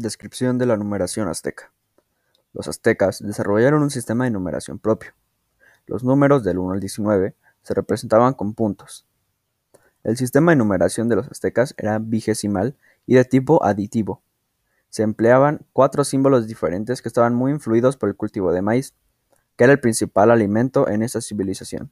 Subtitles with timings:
[0.00, 1.72] Descripción de la numeración azteca.
[2.52, 5.10] Los aztecas desarrollaron un sistema de numeración propio.
[5.88, 9.08] Los números del 1 al 19 se representaban con puntos.
[10.04, 12.76] El sistema de numeración de los aztecas era vigesimal
[13.06, 14.22] y de tipo aditivo.
[14.88, 18.94] Se empleaban cuatro símbolos diferentes que estaban muy influidos por el cultivo de maíz,
[19.56, 21.90] que era el principal alimento en esta civilización.